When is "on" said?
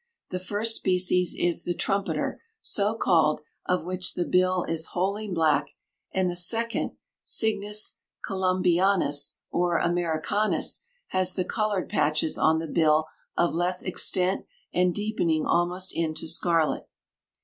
12.35-12.57